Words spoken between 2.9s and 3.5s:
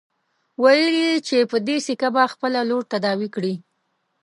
تداوي